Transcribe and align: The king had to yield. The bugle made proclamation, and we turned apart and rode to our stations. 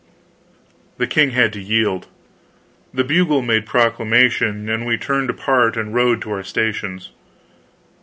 The 0.97 1.05
king 1.05 1.29
had 1.29 1.53
to 1.53 1.59
yield. 1.61 2.07
The 2.91 3.03
bugle 3.03 3.43
made 3.43 3.67
proclamation, 3.67 4.67
and 4.67 4.83
we 4.83 4.97
turned 4.97 5.29
apart 5.29 5.77
and 5.77 5.93
rode 5.93 6.23
to 6.23 6.31
our 6.31 6.43
stations. 6.43 7.11